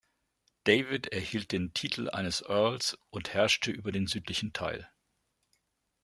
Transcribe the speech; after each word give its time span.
David 0.65 1.13
erhielt 1.13 1.51
den 1.51 1.75
Titel 1.75 2.09
eines 2.09 2.41
Earls 2.41 2.97
und 3.11 3.35
herrschte 3.35 3.69
über 3.69 3.91
den 3.91 4.07
südlichen 4.07 4.51
Teil. 4.51 4.89